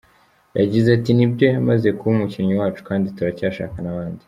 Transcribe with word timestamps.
Yagize 0.59 0.87
ati 0.97 1.11
“Ni 1.13 1.25
byo 1.31 1.45
yamaze 1.53 1.87
kuba 1.97 2.11
umukinnyi 2.15 2.53
wacu 2.61 2.81
kandi 2.89 3.07
turacyashaka 3.15 3.77
n’abandi. 3.81 4.19